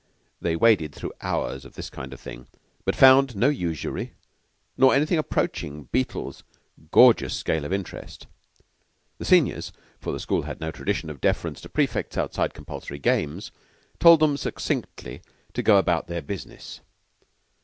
[0.41, 2.47] They waded through hours of this kind of thing,
[2.85, 4.13] but found no usury,
[4.79, 6.41] or anything approaching to Beetle's
[6.89, 8.25] gorgeous scale of interest.
[9.19, 13.51] The seniors for the school had no tradition of deference to prefects outside compulsory games
[13.99, 15.21] told them succinctly
[15.53, 16.79] to go about their business.